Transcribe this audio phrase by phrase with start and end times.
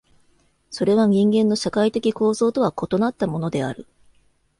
[0.71, 3.87] それは人間の社会的構造とは異なったものである。